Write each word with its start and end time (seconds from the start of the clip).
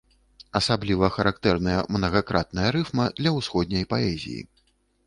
Асабліва 0.59 1.09
характэрная 1.17 1.85
мнагакратная 1.97 2.67
рыфма 2.79 3.07
для 3.21 3.39
ўсходняй 3.39 3.89
паэзіі. 3.95 4.43